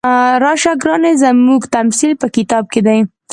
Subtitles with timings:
[0.43, 2.99] راشه ګرانې زموږ تمثیل په کتاب کې دی.